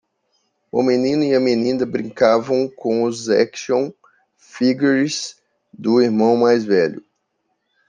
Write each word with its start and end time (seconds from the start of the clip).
O 0.71 0.81
menino 0.81 1.23
e 1.23 1.37
menina 1.39 1.85
brincavam 1.85 2.67
com 2.67 3.03
os 3.03 3.29
action 3.29 3.91
figures 4.35 5.39
do 5.71 6.01
irmão 6.01 6.35
mais 6.37 6.65
velho. 6.65 7.05